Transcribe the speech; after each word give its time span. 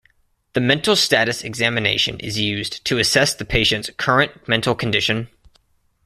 The 0.53 0.59
mental 0.59 0.95
status 0.95 1.43
examination 1.43 2.19
is 2.21 2.39
used 2.39 2.83
to 2.85 2.97
assess 2.97 3.35
the 3.35 3.45
patient's 3.45 3.91
current 3.97 4.47
mental 4.47 4.73
condition. 4.73 5.29